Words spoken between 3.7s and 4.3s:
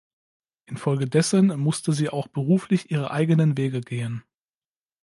gehen.